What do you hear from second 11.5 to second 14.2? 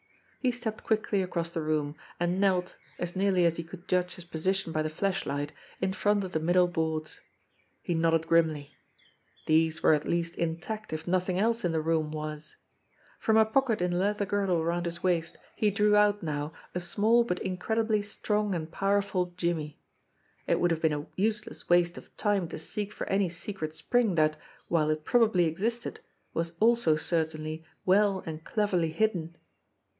in the room was! From a pocket in the